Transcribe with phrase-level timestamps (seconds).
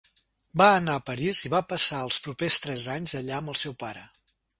[0.59, 3.77] Va anar a París i va passar els propers tres anys allà amb el seu
[3.85, 4.03] pare.